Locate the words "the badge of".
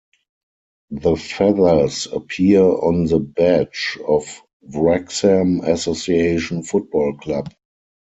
3.05-4.41